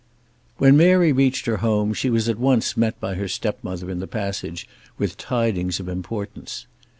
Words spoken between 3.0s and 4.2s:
her stepmother in the